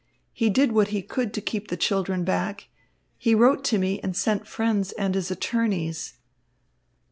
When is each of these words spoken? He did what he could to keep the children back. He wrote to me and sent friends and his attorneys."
He 0.33 0.49
did 0.49 0.71
what 0.71 0.87
he 0.87 1.03
could 1.03 1.31
to 1.35 1.41
keep 1.41 1.67
the 1.67 1.77
children 1.77 2.23
back. 2.23 2.69
He 3.19 3.35
wrote 3.35 3.63
to 3.65 3.77
me 3.77 3.99
and 3.99 4.17
sent 4.17 4.47
friends 4.47 4.93
and 4.93 5.13
his 5.13 5.29
attorneys." 5.29 6.15